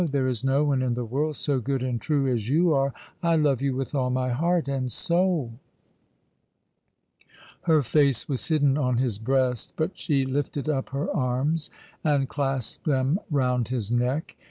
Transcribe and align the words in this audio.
There 0.11 0.25
is 0.27 0.43
no 0.43 0.63
one 0.63 0.81
in 0.81 0.95
the 0.95 1.05
world 1.05 1.35
so 1.35 1.59
good 1.59 1.83
and 1.83 2.01
true 2.01 2.25
as 2.27 2.49
you 2.49 2.73
are. 2.73 2.91
I 3.21 3.35
love 3.35 3.61
you 3.61 3.75
with 3.75 3.93
all 3.93 4.09
my 4.09 4.29
heart 4.29 4.67
and 4.67 4.91
soul." 4.91 5.59
Her 7.65 7.83
face 7.83 8.27
was 8.27 8.47
hidden 8.47 8.79
on 8.79 8.97
his 8.97 9.19
breast, 9.19 9.73
but 9.75 9.95
she 9.95 10.25
lifted 10.25 10.67
up 10.67 10.89
her 10.89 11.15
arms 11.15 11.69
and 12.03 12.27
clasped 12.27 12.85
them 12.85 13.19
round 13.29 13.67
his 13.67 13.91
neck. 13.91 14.35